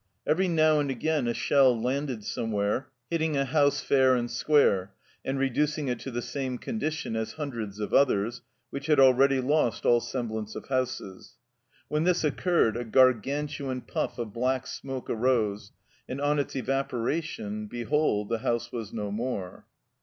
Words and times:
Every 0.25 0.47
now 0.47 0.79
and 0.79 0.89
again 0.89 1.27
a 1.27 1.33
shell 1.35 1.79
landed 1.79 2.23
somewhere, 2.23 2.87
hitting 3.11 3.37
a 3.37 3.45
house 3.45 3.81
fair 3.81 4.15
and 4.15 4.31
square, 4.31 4.93
and 5.23 5.37
reducing 5.37 5.89
it 5.89 5.99
to 5.99 6.09
the 6.09 6.23
same 6.23 6.57
condition 6.57 7.15
as 7.15 7.33
hundreds 7.33 7.79
of 7.79 7.93
others, 7.93 8.41
which 8.71 8.87
had 8.87 8.99
already 8.99 9.39
lost 9.39 9.85
all 9.85 9.99
semblance 9.99 10.55
of 10.55 10.69
houses; 10.69 11.37
when 11.87 12.03
this 12.03 12.23
occurred 12.23 12.77
a 12.77 12.83
Gargan 12.83 13.45
tuan 13.45 13.81
puff 13.81 14.17
of 14.17 14.33
black 14.33 14.65
smoke 14.65 15.07
rose, 15.07 15.71
and 16.09 16.19
on 16.19 16.39
its 16.39 16.55
evapora 16.55 17.21
tion, 17.21 17.67
behold, 17.67 18.29
the 18.29 18.39
house 18.39 18.71
was 18.71 18.91
no 18.91 19.11
more 19.11 19.67